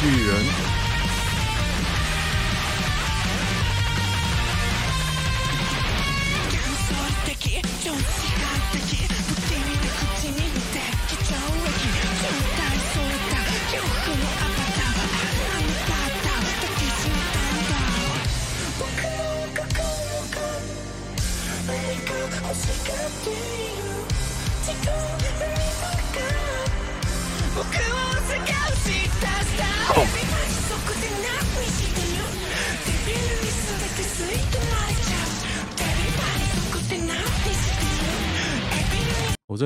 [0.00, 0.67] 巨人。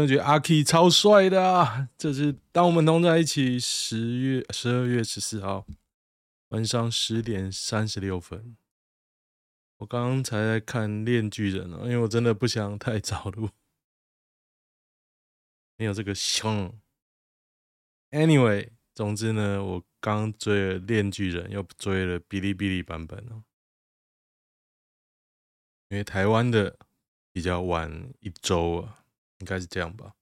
[0.02, 1.88] 真的觉得阿 K 超帅的啊！
[1.96, 5.64] 这是当我们同在一起，十月十二月十四号
[6.48, 8.56] 晚上十点三十六分。
[9.76, 13.50] 我刚刚才在看《链锯人》哦，因为我真的不想太早录，
[15.76, 16.76] 没有这个胸。
[18.10, 23.44] Anyway，总之呢，我刚追了《链锯人》，又追了哔哩哔哩版本哦，
[25.90, 26.76] 因为台湾的
[27.32, 29.01] 比较晚一周啊。
[29.42, 30.14] 应该是这样吧。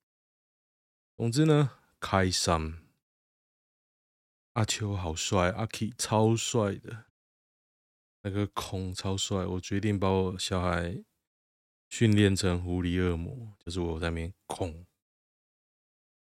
[1.18, 2.82] 总之呢，开山
[4.54, 7.04] 阿秋好帅，阿 K 超帅的，
[8.22, 9.44] 那个孔超帅。
[9.44, 11.04] 我决定把我小孩
[11.90, 14.86] 训练成狐狸恶魔，就是我在那边孔，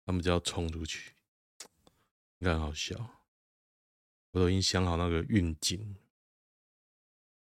[0.06, 1.16] 他们就要冲出去，
[2.38, 2.96] 应该很好笑。
[4.34, 5.96] 我都已经想好那个运镜，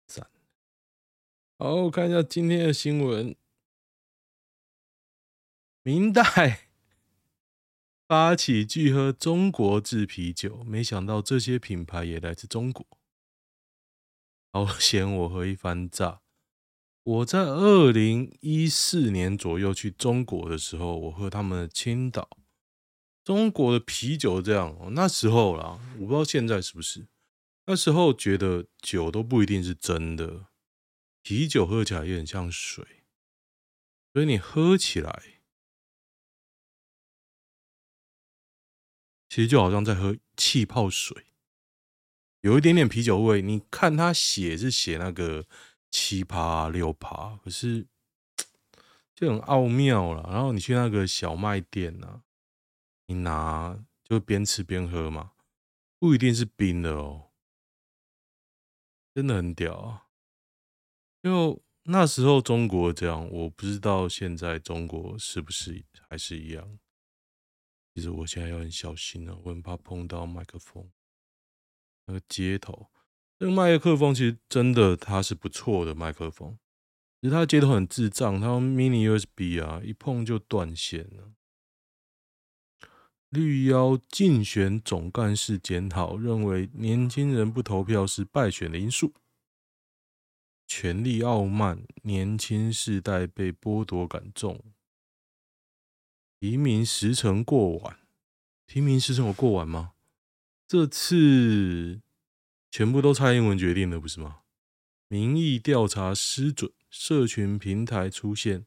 [0.07, 0.29] 赞。
[1.57, 3.33] 好，我看一下今天的新闻。
[5.87, 6.67] 明代
[8.09, 12.85] 发起拒喝中国制啤酒，没想到这些品牌也来自中国。
[14.51, 16.19] 好险我喝一番炸！
[17.03, 22.37] 我在二零一四年左右去中国的时候，我喝他们的青岛。
[23.23, 27.07] 中国的啤酒这样，那时候啦，我不知道现在是不是。
[27.65, 30.47] 那时候觉得酒都不一定是真的，
[31.21, 32.85] 啤酒喝起来也很像水，
[34.11, 35.36] 所以你喝起来。
[39.29, 41.25] 其实就好像在喝气泡水，
[42.41, 43.41] 有一点点啤酒味。
[43.41, 45.45] 你看他写是写那个
[45.91, 47.85] 七趴六趴，可是
[49.13, 50.29] 就很奥妙了。
[50.31, 52.23] 然后你去那个小卖店啊，
[53.07, 55.31] 你拿就边吃边喝嘛，
[55.99, 57.31] 不一定是冰的哦，
[59.13, 60.07] 真的很屌啊！
[61.23, 66.79] 就那时候中国这样，我不知道现在中国是不是还是一样。
[67.97, 70.87] 其实我现在要很小心了，我很怕碰到麦克风。
[72.05, 72.91] 那个接头，
[73.39, 76.59] 这个麦克风其实真的它是不错的麦克风，
[77.19, 81.33] 其实它的接头很智障，它用 mini USB 啊，一碰就断线了。
[83.29, 89.11] 绿腰竞选总干事检讨认为，年轻人不投票是败选的因素。
[90.67, 94.63] 权力傲慢，年轻世代被剥夺感重。
[96.39, 97.97] 提名时程过晚，
[98.67, 99.93] 提名时程有过晚吗？
[100.67, 102.01] 这次
[102.69, 104.41] 全部都蔡英文决定的，不是吗？
[105.07, 108.65] 民意调查失准，社群平台出现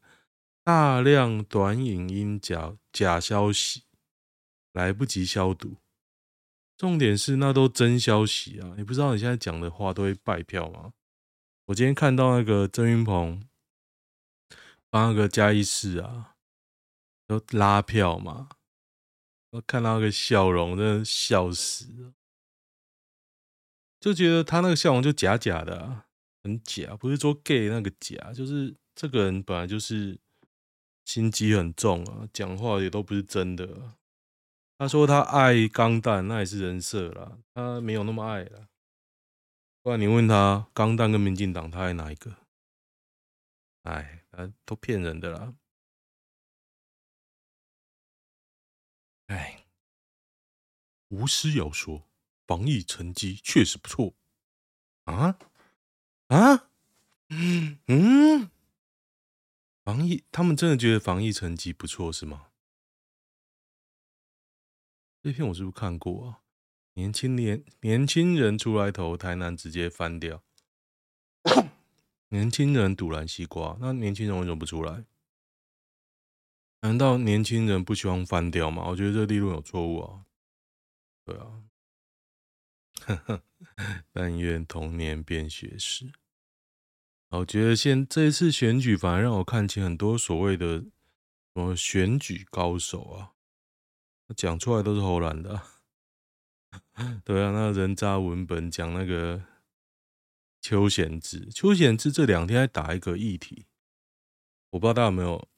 [0.64, 3.82] 大量短影音假假消息，
[4.72, 5.76] 来不及消毒。
[6.76, 8.72] 重点是那都真消息啊！
[8.78, 10.94] 你不知道你现在讲的话都会败票吗？
[11.66, 13.46] 我今天看到那个郑云鹏
[14.88, 16.29] 帮那个嘉义市啊。
[17.30, 18.48] 都拉票嘛？
[19.50, 22.12] 我看到那个笑容，真的笑死了，
[24.00, 26.06] 就觉得他那个笑容就假假的，
[26.42, 30.18] 很假，不是说 gay 那个假，就是这个人本来就是
[31.04, 33.96] 心机很重啊，讲话也都不是真的。
[34.76, 38.66] 他说他爱钢弹，那也是人设啦，他没有那么爱啦。
[39.82, 42.34] 不然你问他钢弹跟民进党，他爱哪一个？
[43.82, 44.24] 哎，
[44.64, 45.54] 都骗人的啦。
[49.30, 49.64] 哎，
[51.06, 52.02] 吴思瑶说，
[52.48, 54.14] 防疫成绩确实不错
[55.04, 55.38] 啊
[56.26, 56.68] 啊，
[57.28, 58.50] 嗯嗯，
[59.84, 62.48] 防疫他们真的觉得防疫成绩不错是吗？
[65.22, 66.42] 这篇我是不是看过啊？
[66.94, 70.42] 年轻年年轻人出来投台南直接翻掉，
[72.30, 75.04] 年轻人赌烂西瓜，那年轻人为什么不出来？
[76.80, 78.86] 难道年轻人不希望翻掉吗？
[78.88, 80.24] 我觉得这立论有错误啊。
[81.24, 81.62] 对啊，
[84.12, 86.12] 但愿童年变学识。
[87.28, 90.90] 我觉得现这一次选举反而让我看清很多所谓的什
[91.54, 93.32] 么选举高手啊，
[94.34, 95.62] 讲出来都是唬烂的。
[97.24, 99.44] 对啊，那人渣文本讲那个
[100.60, 103.66] 邱显志，邱显志这两天还打一个议题，
[104.70, 105.48] 我不知道大家有没有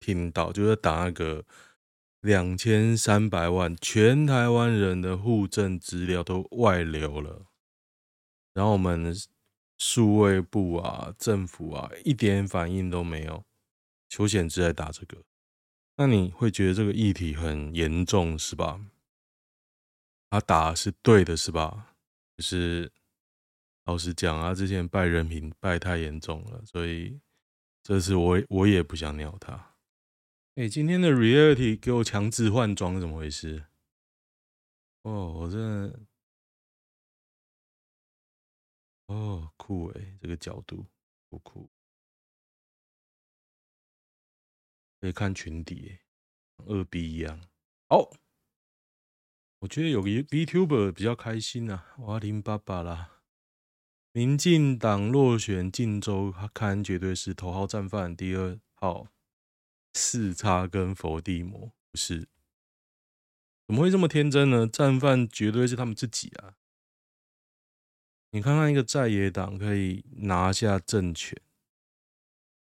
[0.00, 1.44] 听到，就是打那个
[2.22, 7.46] 两千三百万全台湾人的户政资料都外流了，
[8.54, 9.14] 然后我们
[9.78, 13.44] 数位部啊、政府啊一点反应都没有。
[14.08, 15.22] 邱显智在打这个，
[15.96, 18.80] 那你会觉得这个议题很严重是吧？
[20.28, 21.94] 他打是对的是吧？
[22.36, 22.90] 可是
[23.84, 27.20] 老实讲啊，之前败人品败太严重了，所以
[27.82, 29.69] 这次我我也不想鸟他。
[30.56, 33.66] 哎、今天的 reality 给我强制换装，怎么回事？
[35.02, 36.06] 哦，我这，
[39.06, 40.86] 哦酷哎、这个角度
[41.28, 41.70] 不酷。
[45.00, 46.00] 可以看群底，
[46.66, 47.40] 二 B 一样。
[47.88, 48.10] 好，
[49.60, 53.22] 我觉得有个 VTuber 比较开心啊，我要听爸爸啦。
[54.12, 59.06] 民进党落选晋州看绝对是头号战犯，第二号
[59.94, 62.28] 四叉跟佛地魔不是？
[63.66, 64.66] 怎么会这么天真呢？
[64.66, 66.56] 战犯绝对是他们自己啊！
[68.30, 71.40] 你看看一个在野党可以拿下政权，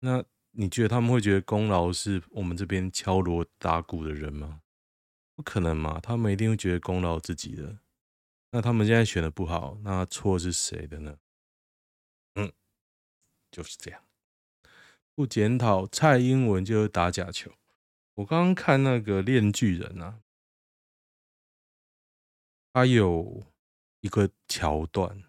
[0.00, 0.24] 那。
[0.54, 4.60] 你觉得他们会觉得功劳是我们这边敲锣打鼓的人吗？
[5.34, 7.78] 不可能嘛，他们一定会觉得功劳自己的。
[8.50, 11.16] 那他们现在选的不好，那错是谁的呢？
[12.34, 12.52] 嗯，
[13.50, 14.04] 就是这样。
[15.14, 17.52] 不检讨蔡英文就是打假球。
[18.14, 20.20] 我刚刚看那个《链锯人》啊，
[22.72, 23.44] 他有
[24.00, 25.24] 一个桥段，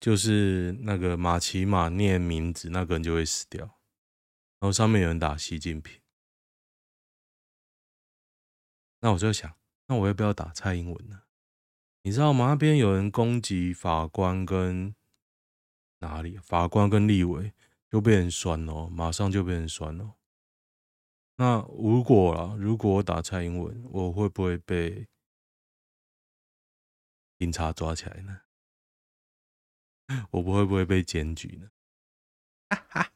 [0.00, 3.64] 就是那个玛奇玛念名字，那个人就会死掉。
[4.60, 6.00] 然后上面有人打习近平，
[9.00, 9.56] 那我就想，
[9.86, 11.22] 那我要不要打蔡英文呢？
[12.02, 12.48] 你知道吗？
[12.48, 14.94] 那边有人攻击法官跟
[16.00, 16.38] 哪里？
[16.38, 17.52] 法官跟立委
[17.90, 20.14] 就被人酸哦，马上就被人酸哦。
[21.36, 25.06] 那如果啦，如果我打蔡英文，我会不会被
[27.38, 28.40] 警察抓起来呢？
[30.32, 31.70] 我不会不会被检举呢？
[32.70, 33.12] 哈哈。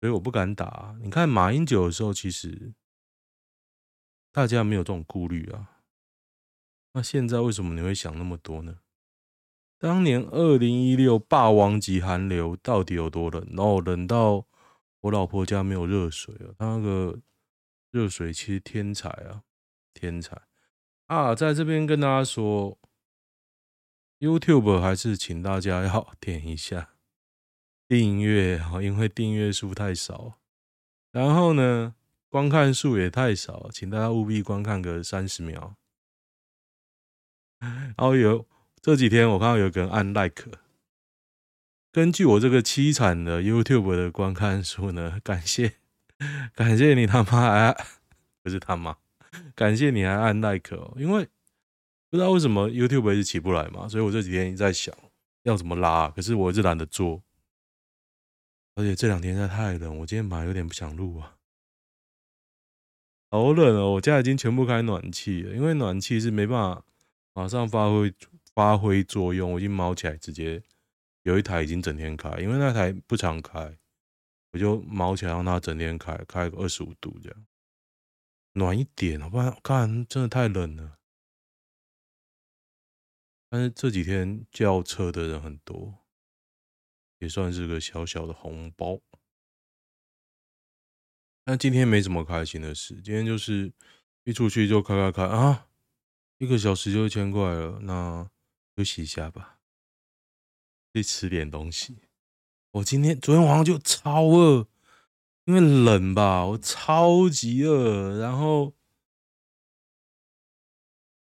[0.00, 0.98] 所以我不敢打啊。
[1.02, 2.72] 你看马英九的时候，其实
[4.32, 5.82] 大家没有这种顾虑啊。
[6.92, 8.80] 那现在为什么你会想那么多呢？
[9.78, 13.46] 当年二零一六霸王级寒流到底有多冷？
[13.56, 14.44] 哦，冷到
[15.00, 16.52] 我老婆家没有热水了。
[16.58, 17.20] 他那个
[17.90, 19.44] 热水其实天才啊，
[19.94, 20.42] 天才
[21.06, 21.34] 啊！
[21.34, 22.76] 在这边跟大家说
[24.18, 26.94] ，YouTube 还是请大家要点一下。
[27.86, 30.34] 订阅好，因为订阅数太少，
[31.10, 31.94] 然后呢，
[32.28, 35.76] 观看数也太少，请大家务必观看个三十秒。
[37.60, 38.46] 然后有
[38.80, 40.44] 这几天我看到有个人按 like，
[41.92, 45.74] 根据我这个凄惨的 YouTube 的观看数呢， 感谢
[46.54, 47.76] 感谢你他妈还
[48.42, 48.96] 不是他妈，
[49.54, 51.28] 感谢你还按 like 哦，因为
[52.08, 54.94] 不知道为什么 YouTube 一直起不来嘛，所以我这几天一直在想
[55.42, 57.22] 要怎么拉，可是我一直懒得做。
[58.76, 61.34] 而且这两天实在太冷，我今天本来有点不想录啊，
[63.30, 63.94] 好冷哦！
[63.94, 66.84] 我家已经全部开暖气了，因为暖气是没办法
[67.34, 68.14] 马上发挥
[68.58, 70.60] 发挥作用，我已经毛起来，直接
[71.22, 73.78] 有一台已经整天开，因为那台不常开，
[74.50, 77.46] 我就毛起来让它整天开，开个二十五度这样，
[78.54, 80.98] 暖一点，不然看真的太冷了。
[83.48, 85.94] 但是这几天叫车的人很多。
[87.20, 89.00] 也算是个小小的红包，
[91.44, 92.94] 但今天没什么开心的事。
[93.02, 93.72] 今天就是
[94.22, 95.68] 一出去就开开开啊，
[96.38, 97.80] 一个小时就一千块了。
[97.82, 98.30] 那
[98.78, 99.58] 休息一下吧，
[100.94, 101.96] 去吃点东西。
[102.70, 104.68] 我今天昨天晚上就超饿，
[105.46, 108.72] 因为冷吧，我超级饿，然后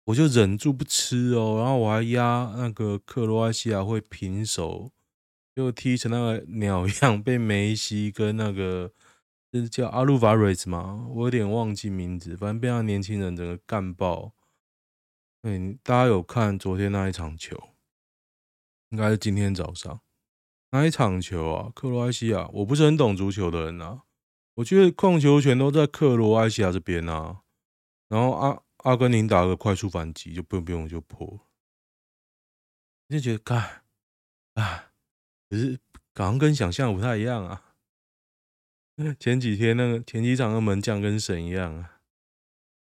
[0.04, 1.56] 我就忍住不吃哦。
[1.58, 4.92] 然后我还压那个克罗埃西亚会平手。
[5.56, 8.92] 就踢成那个鸟样，被梅西跟那个
[9.52, 14.32] 就是叫阿鲁瓦瑞斯嘛，我有点忘记名字，反正被那年轻人整个干爆。
[15.42, 17.70] 对，大家有看昨天那一场球？
[18.90, 20.00] 应该是今天早上
[20.70, 22.48] 那一场球啊，克罗埃西亚。
[22.52, 24.02] 我不是很懂足球的人啊，
[24.54, 27.42] 我觉得控球权都在克罗埃西亚这边啊。
[28.08, 31.48] 然后阿阿根廷打个快速反击，就不用不用就破，
[33.08, 33.84] 就觉得干
[34.54, 34.92] 啊。
[35.48, 35.78] 可是，
[36.16, 37.76] 好像跟想象不太一样啊。
[39.18, 41.99] 前几天那个前几场的门将跟神一样啊。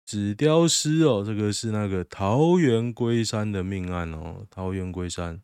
[0.04, 5.42] 纸雕师哦，这个是那个桃园龟山的命案哦，桃园龟山。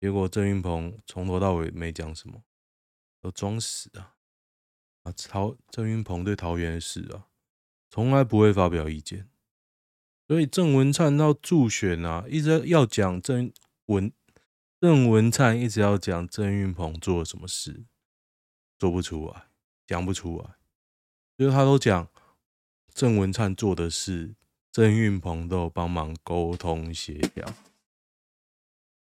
[0.00, 2.42] 结果郑云鹏从头到尾没讲什么，
[3.22, 4.14] 都装死啊！
[5.04, 7.28] 啊，陶郑云鹏对桃园的事啊，
[7.88, 9.30] 从来不会发表意见。
[10.28, 13.50] 所以郑文灿到助选啊，一直要讲郑
[13.86, 14.12] 文
[14.78, 17.84] 郑文灿一直要讲郑云鹏做了什么事，
[18.78, 19.46] 做不出来，
[19.86, 20.56] 讲不出来，
[21.38, 22.10] 就是他都讲
[22.94, 24.36] 郑文灿做的事，
[24.70, 27.44] 郑运鹏都有帮忙沟通协调。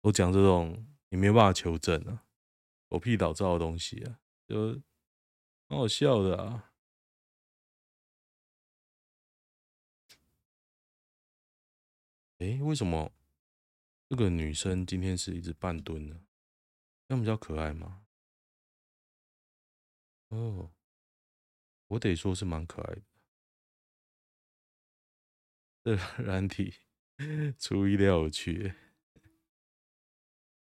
[0.01, 2.25] 我讲这种你没有办法求证啊，
[2.89, 4.81] 狗屁倒灶的东西啊，就
[5.67, 6.73] 蛮好笑的啊。
[12.39, 13.13] 哎，为什么
[14.09, 16.25] 这个女生今天是一直半蹲呢？
[17.07, 18.01] 这样比较可爱吗？
[20.29, 20.71] 哦，
[21.87, 23.01] 我得说是蛮可爱的。
[25.85, 26.73] 这 软体
[27.59, 28.73] 出意料有趣。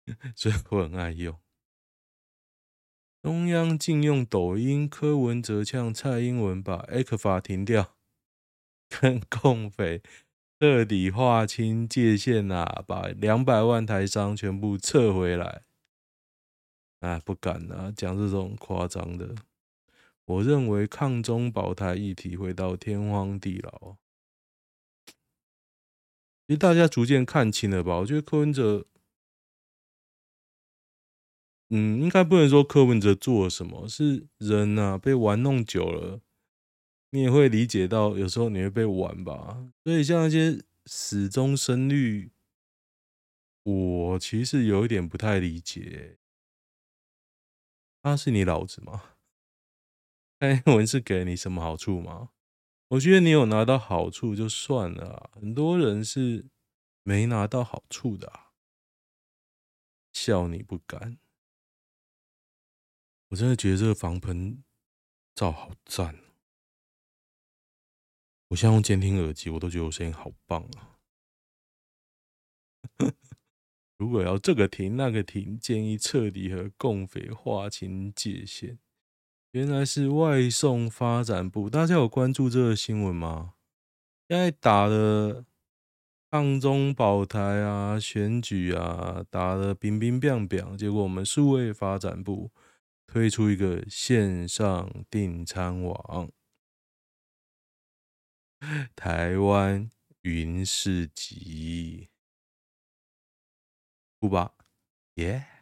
[0.36, 1.40] 所以我很爱用。
[3.22, 7.96] 中央禁用抖音，柯文哲呛蔡英文把 ECFA 停掉，
[8.90, 10.02] 跟共匪
[10.60, 12.84] 彻底划清界限啊！
[12.86, 15.62] 把两百万台商全部撤回来。
[17.00, 19.34] 啊，不敢啊，讲这种夸张的。
[20.26, 23.96] 我认为抗中保台议题会到天荒地老。
[26.48, 27.96] 其实大家逐渐看清了吧？
[28.00, 28.86] 我觉得柯文哲。
[31.70, 36.20] 嗯，应该不能说柯文哲做了什么，是人呐被玩弄久了，
[37.10, 39.66] 你也会理解到，有时候你会被玩吧。
[39.84, 42.30] 所以像那些死忠深绿，
[43.64, 46.18] 我其实有一点不太理解。
[48.04, 49.02] 他是你老子吗？
[50.40, 52.28] 蔡英文是给你什么好处吗？
[52.88, 56.46] 我觉得你有拿到好处就算了，很多人是
[57.02, 58.32] 没拿到好处的，
[60.12, 61.18] 笑你不敢。
[63.28, 64.62] 我真的觉得这个防喷
[65.34, 66.20] 罩好赞！
[68.48, 71.00] 我现在用监听耳机，我都觉得我声音好棒啊！
[73.96, 78.78] 如果要这个停那个停，建议彻底和共匪划清界限。
[79.54, 83.54] 原来是外送发展部，大家有关注这个新闻吗？
[84.28, 85.44] 现在打的
[86.28, 92.50] 抗中保台啊，选举啊，打的乒乒乓乓，结果我们数位发展部。
[93.06, 96.32] 推出一个线上订餐网，
[98.96, 99.88] 台湾
[100.22, 102.08] 云市集，
[104.18, 104.54] 不吧？
[105.14, 105.53] 耶！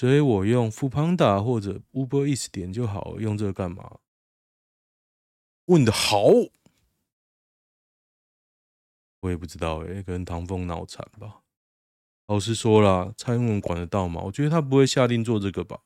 [0.00, 3.98] 所以我用副邦打或者 Uber Eats 点就好，用这个干嘛？
[5.66, 6.24] 问得好，
[9.20, 11.42] 我也不知道哎、欸，可能唐凤脑残吧。
[12.28, 14.22] 老实说啦，蔡英文管得到吗？
[14.22, 15.82] 我觉得他不会下令做这个吧。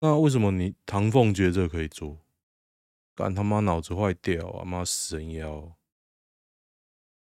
[0.00, 2.18] 那为什么你唐凤觉得这个可以做？
[3.14, 4.64] 干他妈脑子坏掉啊！
[4.64, 5.76] 妈死人妖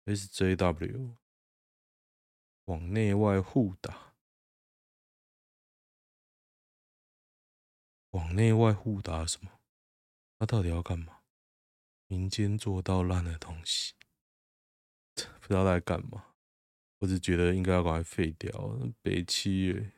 [0.07, 1.15] ！SJW
[2.65, 4.08] 往内外互打，
[8.11, 9.50] 往内外互打什么？
[10.38, 11.19] 他到底要干嘛？
[12.07, 13.95] 民间做到烂的东西，
[15.15, 16.25] 不知道在干嘛。
[17.00, 18.50] 我只觉得应该要赶快废掉
[19.03, 19.93] 北七耶。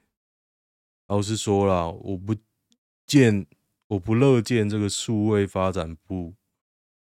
[1.07, 2.37] 老实说啦，我不
[3.07, 3.47] 见，
[3.87, 6.35] 我不乐见这个数位发展部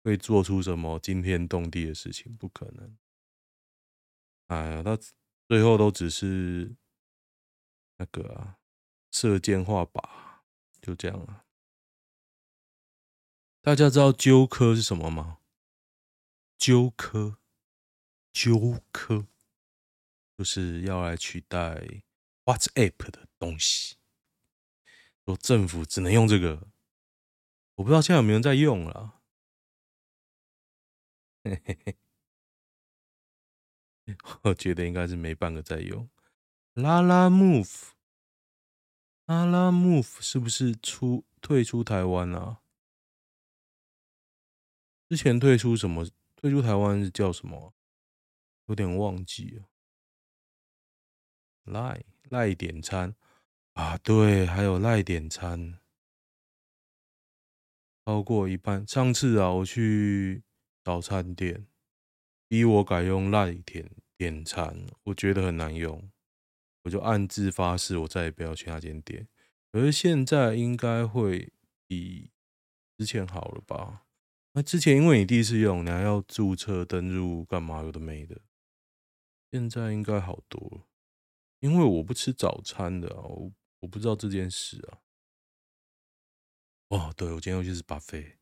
[0.03, 2.97] 会做出什么惊天动地的事情，不可能。
[4.49, 4.99] 哎呀，他
[5.49, 6.77] 最后都只是
[7.97, 8.57] 那个，
[9.11, 10.36] 射箭画靶，
[10.87, 11.45] 就这样了。
[13.61, 15.39] 大家知道纠科是什么吗？
[16.57, 17.39] 纠科，
[18.33, 19.27] 纠科。
[20.39, 22.03] 就是要来取代
[22.45, 23.97] WhatsApp 的东西，
[25.25, 26.69] 说政府只能用这个，
[27.77, 29.23] 我不知道现在有没有人在用了。
[31.43, 31.97] 嘿嘿嘿，
[34.43, 36.07] 我觉得应该是没半个在用。
[36.75, 37.93] 拉拉 move
[39.27, 42.61] 阿拉 Move 是不是出退出台湾啊？
[45.09, 46.09] 之前退出什么？
[46.37, 47.75] 退出台湾是叫什么？
[48.67, 49.65] 有点忘记了。
[51.65, 53.17] 赖赖点餐
[53.73, 55.81] 啊，对，还有赖点餐，
[58.05, 58.87] 超过一半。
[58.87, 60.45] 上次啊，我去
[60.85, 61.67] 早餐店，
[62.47, 66.09] 逼我改用赖点点餐，我觉得很难用，
[66.87, 69.27] 我就暗自发誓，我再也不要去那间店。
[69.73, 71.53] 而现在应该会
[71.89, 72.31] 比
[72.97, 74.07] 之前好了吧？
[74.53, 77.83] 那之前因为你第一次用，你还要注册登入干嘛？
[77.83, 78.41] 有的没的。
[79.51, 80.87] 现在应该好多了，
[81.59, 85.03] 因为我不吃早餐的啊，我我不知道这件事啊。
[86.91, 88.35] 哦，对，我今天又去吃 buffet，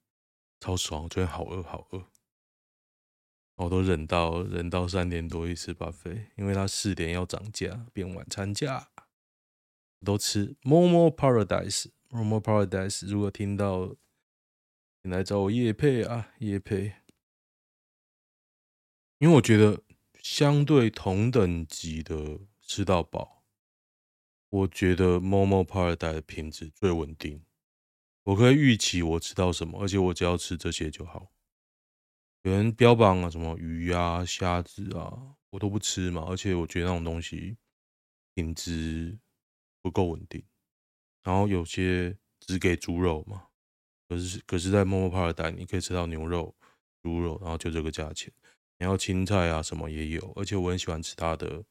[0.61, 1.05] 超爽！
[1.05, 2.07] 我昨天好饿，好饿，
[3.57, 8.91] 我都忍到忍到三点多去吃 buffet，因为它四点要涨价，变晚餐价。
[10.05, 13.97] 都吃 Momo Paradise，Momo Paradise，如果听到。
[15.07, 16.95] 你来找我夜配啊，夜配，
[19.19, 19.83] 因为我觉得
[20.23, 23.45] 相对同等级的吃到饱，
[24.49, 27.45] 我觉得 Momo Paradise 的品质最稳定。
[28.23, 31.31] 我可以预期我吃到什么，而且我只要吃这些就好。
[32.45, 37.57] 有人标榜啊什么鱼啊、虾子啊，我都不吃嘛，而且我觉得那种东西
[38.35, 39.19] 品质
[39.81, 40.45] 不够稳定。
[41.23, 43.47] 然后有些只给猪肉嘛。
[44.07, 46.55] 可是，可是在 Momo Paradise 你可以吃到牛肉、
[47.03, 48.31] 猪肉，然后就这个价钱。
[48.77, 51.65] 然后青菜啊什么也有，而且我很喜欢吃它的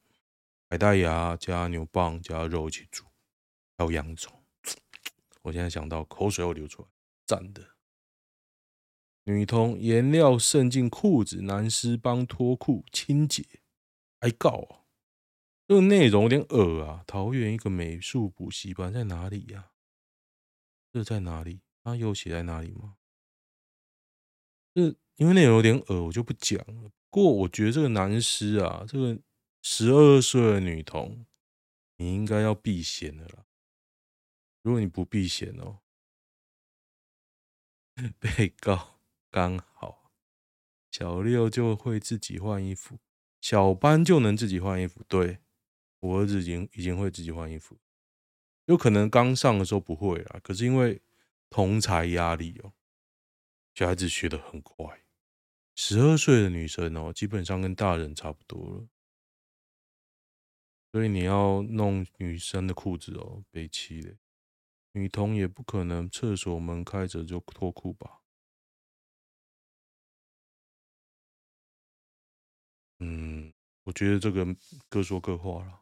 [0.71, 3.03] 海带芽加牛蒡加肉一起煮，
[3.77, 4.43] 还有洋葱。
[5.43, 6.87] 我现在想到口水要流出来，
[7.27, 7.72] 赞的。
[9.25, 13.45] 女童颜料渗进裤子，男尸帮脱裤清洁，
[14.19, 14.85] 还告哦。
[15.65, 17.03] 这个内容有点恶啊！
[17.07, 19.71] 桃园一个美术补习班在哪里呀？
[20.91, 21.61] 这在哪里？
[21.83, 22.97] 他有写在哪里吗？
[24.73, 26.89] 这因为内容有点恶，我就不讲了。
[27.09, 29.17] 不过我觉得这个男尸啊，这个
[29.61, 31.25] 十二岁的女童，
[31.97, 33.45] 你应该要避嫌的啦。
[34.63, 35.79] 如果你不避嫌哦，
[38.19, 38.99] 被告
[39.33, 40.11] 刚好
[40.91, 42.99] 小六就会自己换衣服，
[43.41, 45.01] 小班就能自己换衣服。
[45.07, 45.39] 对，
[46.01, 47.79] 我儿子已经已经会自己换衣服，
[48.65, 51.01] 有可能刚上的时候不会啦，可是因为。
[51.55, 52.73] 同才压力哦，
[53.75, 55.03] 小孩子学的很快，
[55.75, 58.88] 十二岁的女生哦，基本上跟大人差不多了，
[60.91, 64.17] 所以你要弄女生的裤子哦，北七的
[64.93, 68.22] 女童也不可能厕所门开着就脱裤吧？
[73.05, 74.45] 嗯，我觉得这个
[74.87, 75.81] 各说各话了。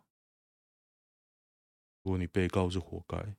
[2.02, 3.36] 如果你被告是活该。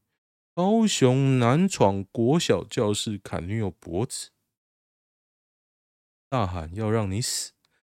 [0.54, 4.30] 高雄男闯国小教室砍女友脖子，
[6.28, 7.54] 大喊要让你死，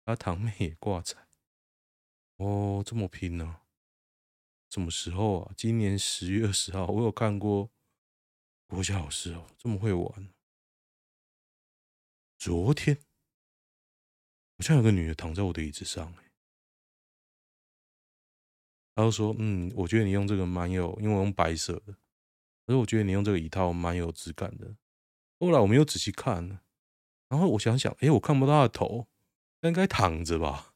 [0.06, 1.28] 他堂妹也挂彩。
[2.38, 3.62] 哦，这么拼呢、
[4.70, 5.54] 什么时候啊？
[5.58, 7.72] 今年十月二十号，我有看过
[8.68, 10.30] 国小老师哦，这么会玩。
[12.38, 12.98] 昨天
[14.58, 16.14] 好像有个女的躺在我的椅子上，
[18.96, 21.94] 他就说：“嗯，我觉得你用这个蛮有，因为我用白色的。”
[22.66, 24.76] 可是我觉得你用这个椅套蛮有质感的。
[25.40, 26.62] 后来我没有仔细看，
[27.28, 29.08] 然后我想想，哎，我看不到他的头，
[29.60, 30.74] 他应该躺着吧？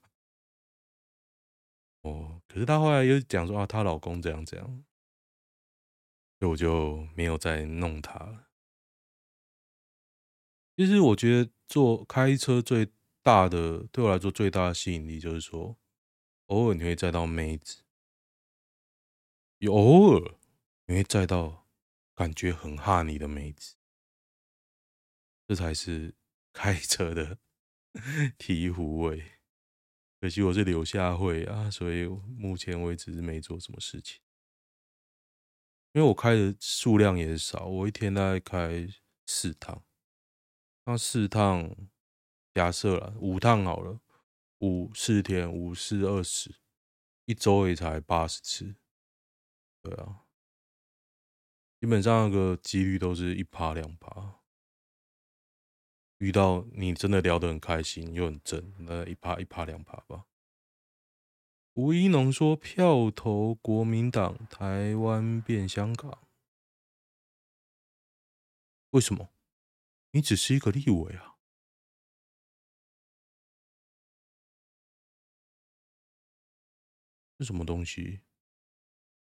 [2.02, 4.84] 哦，可是她后来又讲说啊，她老公这样这样，
[6.40, 8.48] 所以我就没有再弄他了。
[10.76, 12.88] 其实我觉得坐开车最
[13.28, 15.78] 大的，对我来说最大的吸引力就是说，
[16.46, 17.84] 偶尔你会载到妹子，
[19.58, 20.36] 有偶尔
[20.86, 21.68] 你会载到。
[22.16, 23.76] 感觉很哈你的妹子，
[25.48, 26.16] 这才是
[26.52, 27.38] 开车的
[28.40, 29.34] 醍醐味。
[30.20, 34.20] 可惜我是柳下惠啊，所以目前为止是没做什么事情。
[35.92, 38.88] 因为我开的数量也少，我一天大概开
[39.28, 39.84] 四趟。
[40.86, 41.76] 那四趟，
[42.58, 44.00] 假设了五趟好了，
[44.62, 46.56] 五四天，五四二十，
[47.26, 48.74] 一周也才八十次。
[49.84, 50.26] 对啊。
[51.80, 54.40] 基本上那个几率都是一趴两趴，
[56.18, 60.26] 遇到你真的聊得很开心又很正，那一趴一趴两趴吧。
[61.74, 66.28] 吴一农说：“票投国民党，台湾变香港。”
[68.90, 69.30] 为什么？
[70.10, 71.37] 你只是一个立委啊？
[77.38, 78.22] 是什么东西？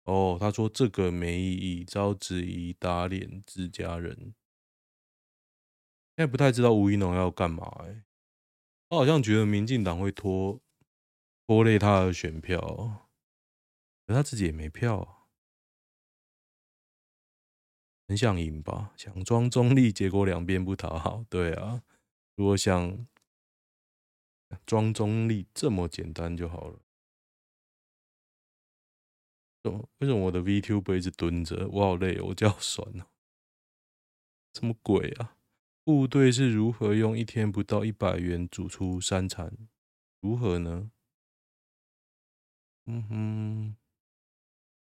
[0.05, 4.35] 哦，他说这个没意义，遭质疑打脸自家人。
[6.17, 8.05] 现在不太知道吴怡农要干嘛哎，
[8.89, 10.61] 他好像觉得民进党会拖
[11.47, 13.09] 拖累他的选票，
[14.07, 15.29] 可他自己也没票，
[18.07, 21.25] 很想赢吧，想装中立，结果两边不讨好。
[21.29, 21.83] 对啊，
[22.37, 23.07] 如果想
[24.65, 26.81] 装中立这么简单就好了。
[29.71, 31.69] 为什么我的 VTube 一直蹲着？
[31.69, 33.09] 我好累，我脚酸了。
[34.55, 35.37] 什么鬼啊？
[35.85, 39.69] 部队是如何用一天不到一百元煮出三餐？
[40.21, 40.91] 如何呢？
[42.87, 43.77] 嗯哼，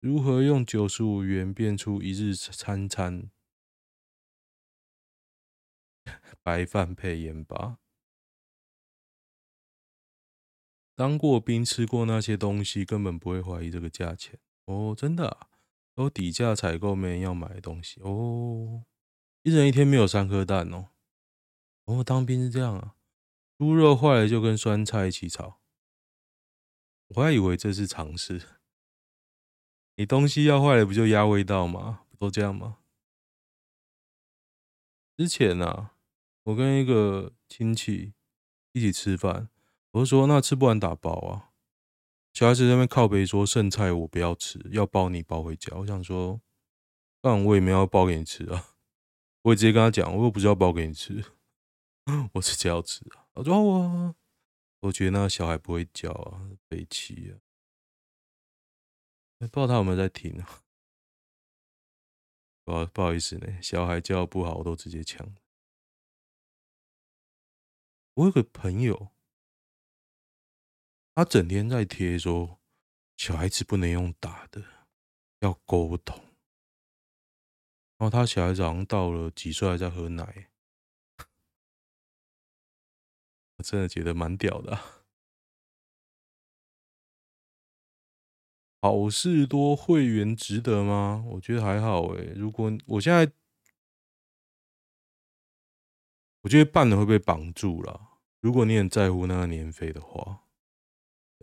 [0.00, 3.30] 如何用九十五元变出一日三餐？
[6.42, 7.78] 白饭配盐巴。
[10.94, 15.48] 当过兵吃过那些东西，根本不会怀疑这个价钱哦，真的啊，
[15.94, 18.84] 都底价采购没人要买的东西哦。
[19.42, 20.88] 一人一天没有三颗蛋哦。
[21.84, 22.96] 哦，当兵是这样啊，
[23.58, 25.60] 猪肉坏了就跟酸菜一起炒。
[27.08, 28.42] 我还以为这是常识，
[29.96, 32.06] 你东西要坏了不就压味道吗？
[32.10, 32.78] 不都这样吗？
[35.16, 35.94] 之前啊，
[36.44, 38.14] 我跟一个亲戚
[38.72, 39.50] 一起吃饭。
[39.92, 41.52] 我就说，那吃不完打包啊。
[42.34, 45.72] 小孩子在那边靠北说，剩菜我不要吃，要包你包回家。
[45.76, 46.42] 我想说，
[47.20, 48.74] 但我也没有要包给你吃啊。
[49.42, 51.24] 我也直接跟他讲，我又不是要包给你吃，
[52.34, 53.28] 我直接要吃啊。
[53.34, 54.16] 我说我，
[54.80, 57.38] 我觉得那个小孩不会叫啊，北七啊。
[59.38, 60.64] 不知道他有没有在听啊？
[62.64, 65.36] 不好不好意思呢，小孩叫不好，我都直接抢。
[68.14, 69.13] 我有个朋友。
[71.14, 72.58] 他整天在贴说，
[73.16, 74.64] 小孩子不能用打的，
[75.38, 76.18] 要沟通。
[77.96, 80.50] 然后他小孩子好像到了几岁还在喝奶，
[83.56, 85.04] 我真的觉得蛮屌的啊。
[88.82, 91.24] 好事多会员值得吗？
[91.28, 92.32] 我觉得还好诶。
[92.34, 93.32] 如果我现在，
[96.40, 98.18] 我觉得办了会被绑住了。
[98.40, 100.43] 如果你很在乎那个年费的话。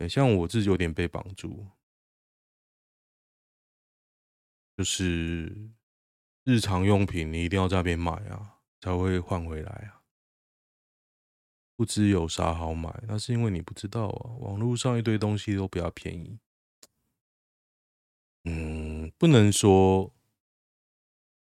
[0.08, 1.66] 像我自己有点被绑住，
[4.76, 5.70] 就是
[6.44, 10.02] 日常用品你一定要在那边买啊，才会换回来啊。
[11.74, 14.36] 不知有啥好买，那是因为你不知道啊。
[14.40, 16.38] 网络上一堆东西都比较便宜，
[18.44, 20.14] 嗯，不能说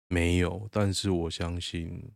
[0.08, 2.12] 没有，但是我相信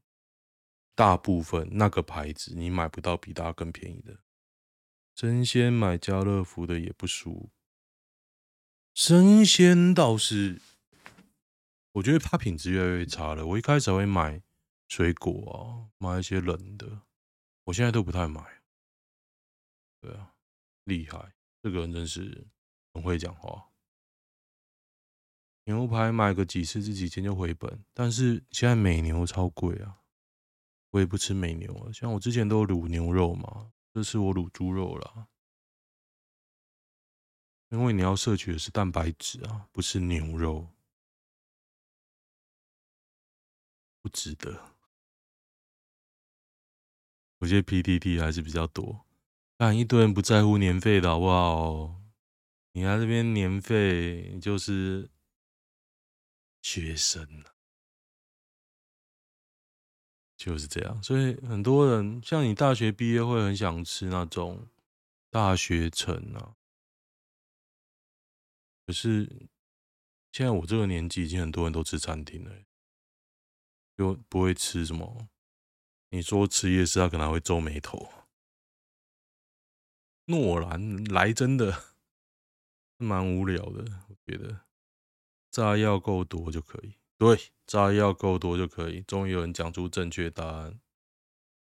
[0.94, 4.18] 大部分那个牌子你买不到比它更便宜的。
[5.17, 7.49] 生鲜买家乐福的也不输，
[8.93, 10.61] 生鲜倒是，
[11.93, 13.47] 我觉得它品质越来越差了。
[13.47, 14.43] 我一开始会买
[14.89, 17.01] 水果啊，买一些冷的，
[17.65, 18.61] 我现在都不太买。
[20.03, 20.35] 对啊，
[20.85, 22.47] 厉害，这个人真是
[22.93, 23.71] 很会讲话。
[25.65, 30.03] 牛排买个几次这几天就回本，但是现在美牛超贵啊，
[30.91, 31.91] 我也不吃美牛了。
[31.95, 33.73] 像我之前都有卤牛肉嘛。
[33.97, 35.29] 这是我卤猪肉了，
[37.71, 40.69] 因为你要摄取的是蛋白质啊，不是牛肉，
[44.03, 44.77] 不值得。
[47.39, 49.07] 我觉得 PTT 还是比较多，
[49.57, 51.99] 但一堆人不在乎年费的好不好？
[52.73, 55.09] 你来这边年费就是
[56.61, 57.27] 学生
[60.37, 64.68] 就是这样，所以很多人像你大学毕业会很想吃那种
[65.31, 66.55] 大学城啊。
[68.87, 69.49] 可是
[70.31, 72.53] 现在我这个年纪，已经很多人都吃餐厅了，
[73.96, 75.29] 就不会吃什么。
[76.11, 78.12] 你说吃夜市，他可能会皱眉头。
[80.27, 81.94] 诺兰来真的
[82.99, 84.61] 蛮无聊的，我觉得
[85.51, 86.96] 炸药够多就可以。
[87.19, 89.01] 对，炸药够多就可以。
[89.03, 90.81] 终于有人讲出正确答案，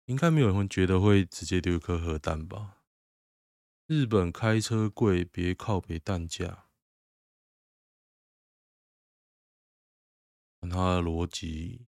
[0.06, 2.78] 应该没有人会觉得会直接丢一颗核弹吧？
[3.86, 6.66] 日本开车贵，别靠北蛋价。
[10.60, 11.86] 他的逻辑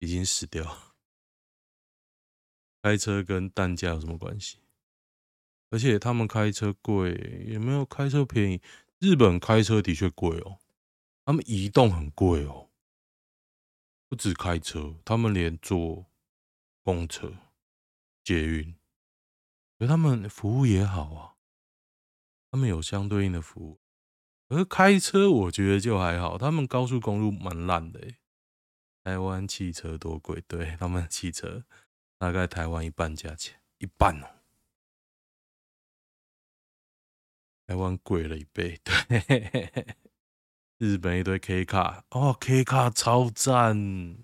[0.00, 0.94] 已经死掉。
[2.82, 4.58] 开车跟弹价有什么关系？
[5.70, 7.12] 而且他们开车贵，
[7.48, 8.60] 也没有开车便宜？
[8.98, 10.60] 日本开车的确贵哦。
[11.24, 12.70] 他们移动很贵哦，
[14.08, 16.06] 不止开车，他们连坐
[16.82, 17.32] 公车、
[18.22, 18.76] 捷运，
[19.78, 21.36] 可他们服务也好啊，
[22.50, 23.80] 他们有相对应的服务。
[24.48, 28.18] 而开车我觉得就还好，他们高速公路蛮烂的诶。
[29.02, 30.42] 台湾汽车多贵？
[30.46, 31.64] 对，他们汽车
[32.18, 34.42] 大概台湾一半价钱，一半哦。
[37.66, 39.96] 台湾贵了一倍，对。
[40.84, 44.18] 日本一堆 K 卡哦，K 卡超赞！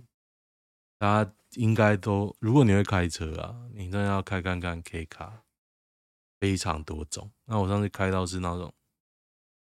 [0.99, 5.43] 大家应该都，如果你会开车啊，你真的要开看看 K 卡，
[6.39, 7.33] 非常多种。
[7.47, 8.75] 那我上次开到是那种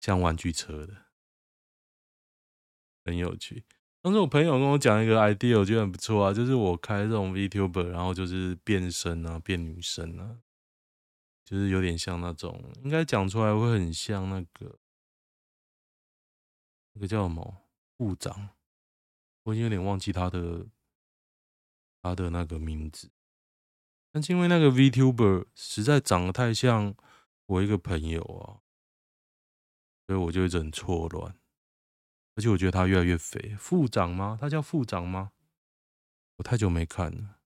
[0.02, 0.94] 像玩具车的，
[3.06, 3.64] 很有趣。
[4.02, 10.40] 当时我朋友跟我讲一个 idea，我觉得很不错啊，就是我开这种 VTuber，然后就是变身啊，变女生啊，
[11.46, 14.78] 就是有点像那种，应该讲出来会很像那个
[16.94, 17.64] 那个叫什么
[17.98, 18.50] 部长，
[19.44, 20.68] 我已经有点忘记他的
[22.02, 23.12] 他的那个名字，
[24.12, 26.96] 但是因为那个 VTuber 实在长得太像
[27.46, 28.62] 我一个朋友啊，
[30.08, 31.38] 所以我就一直很错乱。
[32.36, 34.38] 而且我觉得他越来越肥，副长吗？
[34.40, 35.34] 他叫副长吗？
[36.38, 37.40] 我太久没看了。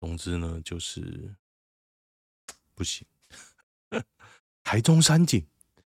[0.00, 1.36] 总之呢，就是
[2.74, 3.06] 不行。
[4.64, 5.46] 台中山景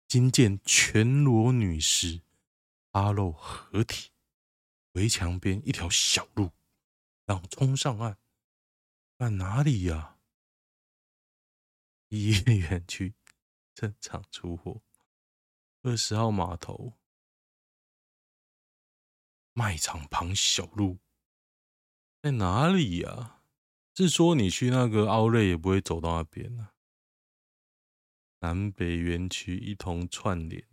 [0.08, 2.22] 惊见全裸女尸，
[2.96, 4.10] 阿肉合体，
[4.92, 6.50] 围墙边一条小路，
[7.26, 8.16] 让冲上岸。
[9.18, 10.18] 在哪里呀、啊？
[12.08, 13.14] 一园区
[13.74, 14.80] 正常出货，
[15.82, 16.94] 二十号码头。
[19.52, 20.98] 卖场旁小路
[22.22, 23.42] 在哪里呀、啊？
[23.94, 26.74] 是说你去那个奥瑞也不会走到那边呢、啊？
[28.40, 30.66] 南北园区一同串联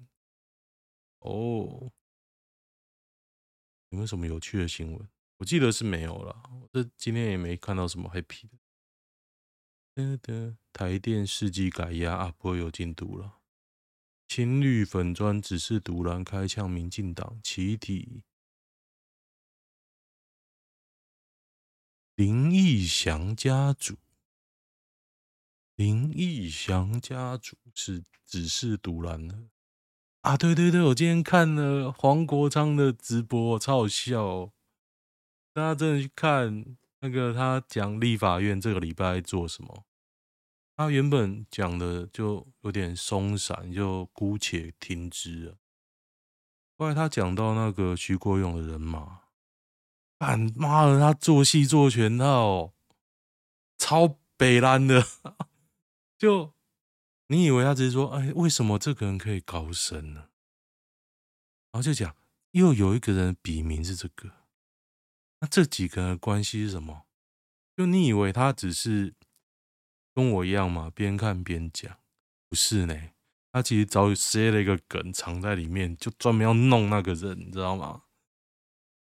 [1.20, 1.92] 哦。
[3.94, 5.08] 有没有什么有趣的新闻？
[5.38, 6.50] 我记得是没有了。
[6.72, 8.50] 这今天也没看到什么 happy
[10.24, 10.58] 的。
[10.74, 13.42] 台电世纪改压啊，不会有进度了。
[14.28, 18.24] 青绿粉砖只是独蓝开呛民进党起底。
[22.16, 23.96] 林义祥家族，
[25.76, 29.50] 林义祥家族是只是独蓝的
[30.24, 30.38] 啊！
[30.38, 34.54] 对对对，我今天看了黄国昌的直播，超好笑哦。
[35.54, 39.84] 大家真的去看那个他讲立法院这个礼拜做什么？
[40.78, 45.58] 他原本讲的就有点松散，就姑且听之了。
[46.78, 49.24] 后来他讲到那个徐国勇的人马。
[50.56, 52.72] 妈的，他做戏做全套，
[53.78, 55.06] 超北烂的。
[56.18, 56.53] 就
[57.34, 60.30] 你以为他只是说，哎，为什么这个人可以高升呢？
[61.72, 62.16] 然后就讲，
[62.52, 64.30] 又有一个人笔名是这个，
[65.40, 67.08] 那这几个人的关系是什么？
[67.76, 69.16] 就你以为他只是
[70.14, 71.98] 跟我一样嘛，边看边讲？
[72.50, 73.10] 不是呢，
[73.52, 78.04] 他其实早已塞了一个梗藏在里面，就专门要弄那个人，你知道吗？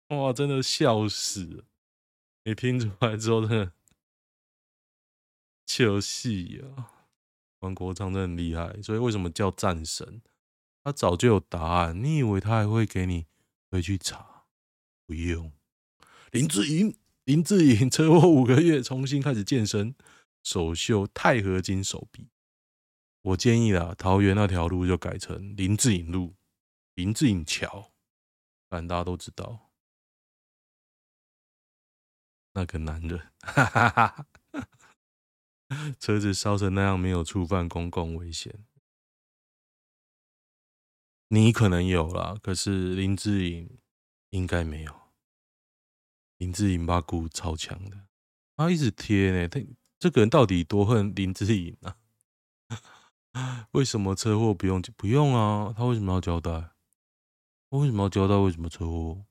[0.07, 1.65] 哇，真的笑死了！
[2.45, 3.73] 你听出来之后，真的
[5.67, 6.92] 笑死呀！
[7.63, 10.21] 黄国昌真的很厉害，所以为什么叫战神？
[10.83, 13.25] 他早就有答案，你以为他还会给你
[13.71, 14.43] 回去查？
[15.05, 15.49] 不用。
[16.31, 19.95] 林志颖，林志颖车祸五个月，重新开始健身，
[20.43, 22.27] 首秀钛合金手臂。
[23.21, 26.35] 我建议啦，桃园那条路就改成林志颖路、
[26.95, 27.93] 林志颖桥，
[28.69, 29.71] 反正大家都知道。
[32.51, 34.27] 那个男人，哈哈哈，
[35.99, 38.65] 车子烧成那样，没有触犯公共危险。
[41.29, 43.79] 你可能有啦，可是林志颖
[44.29, 44.93] 应该没有。
[46.37, 48.07] 林志颖把骨超强的，
[48.55, 49.47] 他一直贴呢。
[49.47, 49.59] 他
[49.97, 51.97] 这个人到底多恨林志颖啊？
[53.71, 55.73] 为什么车祸不用不用啊？
[55.75, 56.51] 他为什么要交代？
[57.69, 58.35] 他为什么要交代？
[58.35, 59.25] 为什么车祸？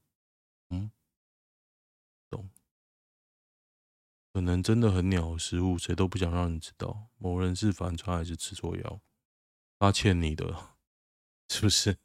[4.33, 7.11] 可能真的很鸟的失误，谁都不想让你知道。
[7.19, 9.01] 某人是反串还是吃错药？
[9.79, 10.77] 他欠你的，
[11.49, 11.99] 是不是？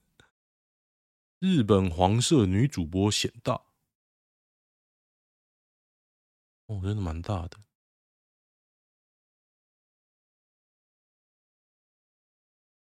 [1.39, 3.53] 日本黄色女主播显大，
[6.65, 7.59] 哦，真的蛮大的。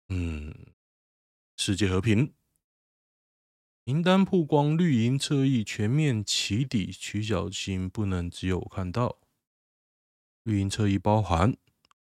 [0.09, 0.73] 嗯，
[1.57, 2.33] 世界和平
[3.83, 9.19] 名单曝光，绿营侧翼全面起底，徐小青不能只有看到。
[10.47, 11.57] 绿营侧翼包含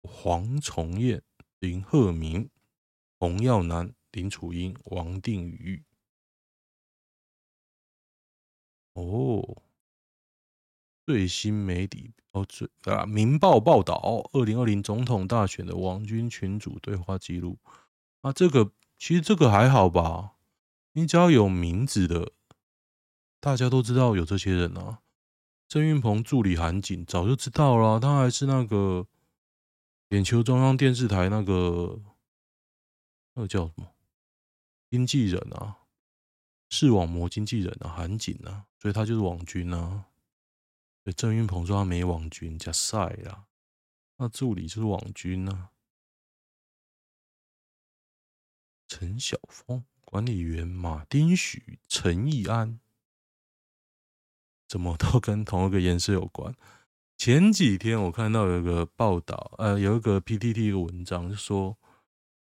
[0.02, 1.22] 黄崇彦、
[1.60, 2.50] 林鹤明、
[3.20, 5.84] 洪耀南、林楚英、王定宇。
[8.94, 9.62] 哦，
[11.06, 17.60] 最新媒体哦，最啊，《民报》报道，二零二零总统大选的王军群组对话记录。
[18.22, 20.36] 啊，这个其实这个还好吧？
[20.94, 22.32] 你只要有名字的，
[23.42, 25.02] 大家都知道有这些人啊。
[25.70, 29.08] 郑云鹏助理韩景早就知道了，他还是那个
[30.10, 32.02] 眼球中央电视台那个
[33.36, 33.94] 那个叫什么
[34.90, 35.78] 经纪人啊，
[36.70, 40.08] 视网膜经纪人啊，韩景啊，所以他就是网军啊。
[41.04, 43.46] 对，郑云鹏说他没网军，加赛啦，
[44.18, 45.70] 那助理就是网军啊。
[48.88, 52.80] 陈晓峰管理员马丁许陈义安。
[54.70, 56.56] 怎么都跟同一个颜色有关。
[57.18, 61.78] 前几天我看到有一个报道，呃，有一个 PTT 一个文章，就说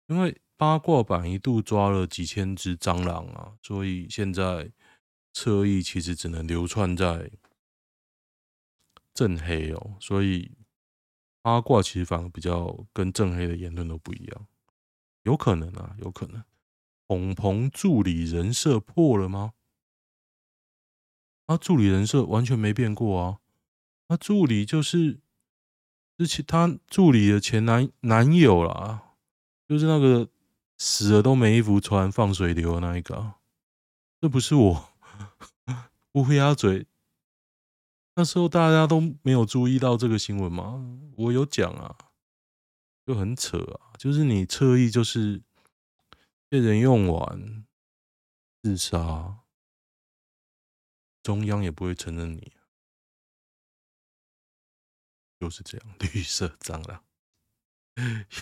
[0.06, 4.70] 因为八卦版一度抓了几千只蟑螂啊，所以现在
[5.34, 7.30] 侧翼其实只能流窜在
[9.12, 10.52] 正黑哦，所以
[11.42, 14.46] 八卦其实反而比较跟正黑的言论都不一样，
[15.24, 16.42] 有可能啊，有可能。
[17.08, 19.52] 鹏鹏助理人设破了吗？
[21.52, 23.38] 他、助理人设完全没变过啊！
[24.08, 25.20] 他、助理就是
[26.16, 29.02] 之前他助理的前男男友啦，
[29.68, 30.28] 就是那个
[30.78, 33.36] 死了都没衣服穿、放水流的那一个、啊。
[34.20, 34.88] 这不是我
[36.12, 36.86] 乌鸦嘴，
[38.14, 40.84] 那时候大家都没有注意到这个新闻吗？
[41.16, 41.96] 我有讲啊，
[43.06, 45.42] 就很扯啊，就是你侧翼就是。
[46.52, 47.64] 被人用完，
[48.62, 49.38] 自杀，
[51.22, 52.52] 中央也不会承认你，
[55.38, 55.94] 就是这样。
[56.00, 57.04] 绿色蟑螂，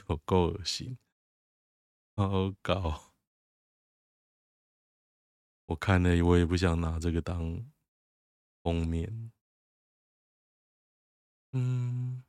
[0.09, 0.99] 有够恶心，
[2.17, 3.13] 好搞。
[5.67, 7.71] 我看了，我也不想拿这个当
[8.63, 9.31] 封面。
[11.53, 12.25] 嗯，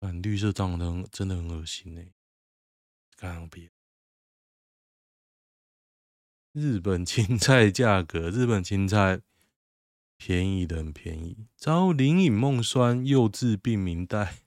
[0.00, 2.02] 反绿色蟑螂真的很恶心呢。
[3.16, 3.70] 刚别，
[6.52, 9.20] 日本青菜价格， 日本青菜
[10.16, 11.46] 便宜的很便宜。
[11.56, 14.38] 遭林颖梦酸幼稚病名带，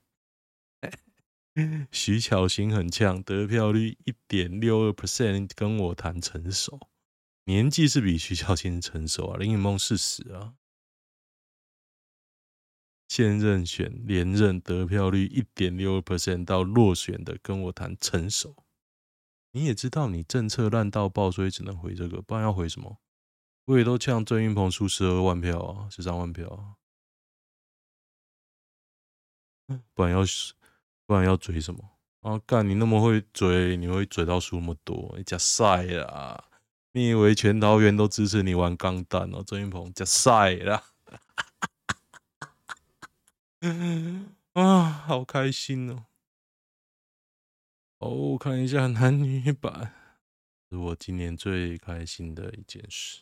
[1.91, 6.79] 徐巧芯很呛，得票率一点六二 percent，跟我谈成熟，
[7.45, 10.55] 年纪是比徐巧芯成熟啊，林颖梦四十啊。
[13.07, 18.55] 现任选连任得票率一点六二 percent 到落选的，跟我谈成熟。
[19.51, 22.97] 你也知道你政策烂到爆，所以只能回这个，不然要回什么？
[23.65, 26.75] 我也都呛郑云鹏输十二万票啊，十三万票啊，
[29.93, 30.23] 不然要
[31.05, 31.91] 不然要追什么？
[32.21, 35.13] 啊，干你那么会追，你会追到输那么多？
[35.17, 36.45] 你假赛啦！
[36.93, 39.43] 你以为全桃园都支持你玩钢弹哦？
[39.45, 40.83] 郑云鹏假赛啦！
[44.53, 46.05] 啊，好开心哦！
[48.01, 49.93] 哦，看一下男女版，
[50.71, 53.21] 是我今年最开心的一件事。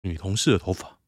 [0.00, 0.98] 女同事的头发，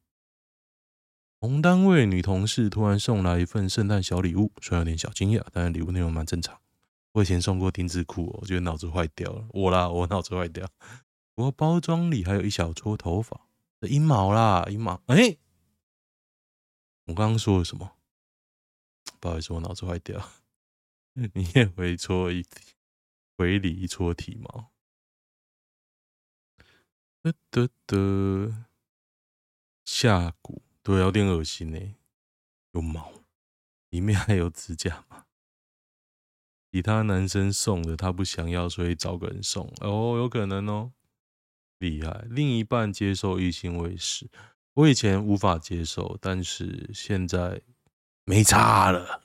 [1.41, 6.57] 同单位女同事突然送来一份圣诞小礼物，虽然有点小惊讶，但是礼物内容蛮正常。
[7.11, 9.45] 我以前送过丁字裤哦，我觉得脑子坏掉了。
[9.49, 10.65] 我啦，我脑子坏掉。
[11.35, 13.49] 不过包装里还有一小撮头发，
[13.81, 15.01] 阴毛啦，阴毛。
[15.07, 15.35] 哎、
[17.07, 17.96] 我刚刚说了什么？
[19.19, 20.29] 不好意思，我脑子坏掉。
[21.33, 22.45] 你也回搓一
[23.35, 24.71] 回礼一撮体毛，
[27.23, 28.65] 得得得，
[29.83, 31.95] 下蛊对，有点恶心呢。
[32.73, 33.11] 有毛，
[33.89, 35.25] 里面还有指甲吗？
[36.71, 39.73] 其他男生送的他不想要，所以找个人送。
[39.81, 40.93] 哦，有可能哦，
[41.79, 42.27] 厉害。
[42.29, 44.29] 另一半接受异性喂食，
[44.73, 47.63] 我以前无法接受，但是现在。
[48.29, 49.23] 没差了，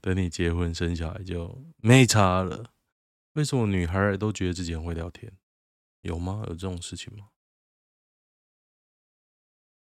[0.00, 2.72] 等你结婚生小孩就没差了。
[3.32, 5.36] 为什么女孩都觉得自己很会聊天？
[6.02, 6.44] 有吗？
[6.46, 7.30] 有这种事情吗？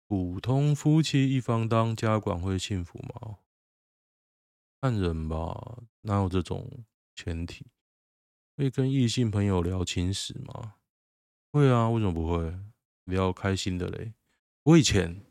[0.05, 3.37] 普通夫妻一方当家管会幸福吗？
[4.81, 6.83] 看人吧，哪有这种
[7.15, 7.67] 前提？
[8.57, 10.75] 会跟异性朋友聊情史吗？
[11.53, 12.53] 会啊，为什么不会？
[13.05, 14.13] 聊开心的嘞。
[14.63, 15.25] 我以前。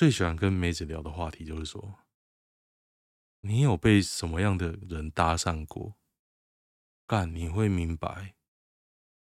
[0.00, 1.98] 最喜欢跟妹子聊的话题就是说，
[3.40, 5.98] 你有被什么样的人搭讪过？
[7.06, 8.34] 干，你会明白，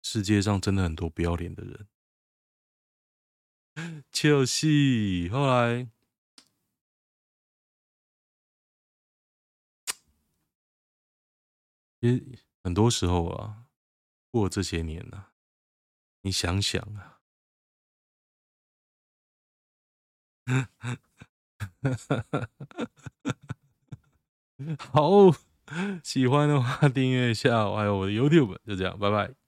[0.00, 1.88] 世界上真的很多不要脸的人。
[4.12, 5.90] 就是后来，
[12.00, 13.66] 其实很多时候啊，
[14.30, 15.32] 过这些年啊，
[16.20, 17.19] 你想想啊。
[24.92, 25.32] 好，
[26.02, 29.39] 喜欢的话订阅一下，还有我的 YouTube，就这样，拜拜。